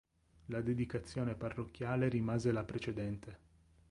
[0.47, 3.37] La dedicazione parrocchiale rimase la precedente.